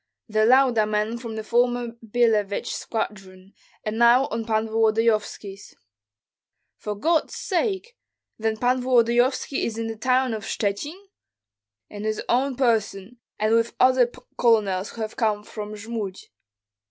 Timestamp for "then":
8.39-8.57